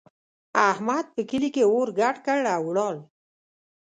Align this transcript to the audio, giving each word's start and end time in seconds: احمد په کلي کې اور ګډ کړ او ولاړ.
احمد 0.69 1.05
په 1.15 1.21
کلي 1.29 1.49
کې 1.55 1.63
اور 1.71 1.87
ګډ 1.99 2.15
کړ 2.25 2.41
او 2.55 2.61
ولاړ. 2.69 2.95